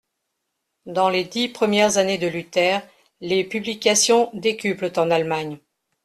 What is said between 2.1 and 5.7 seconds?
de Luther, les publications décuplent en Allemagne.